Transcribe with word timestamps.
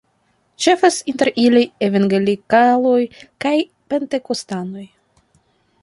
Ĉefas 0.63 0.95
inter 1.11 1.31
ili 1.43 1.61
evangelikaloj 1.89 2.97
kaj 3.47 3.55
pentekostanoj. 3.95 4.91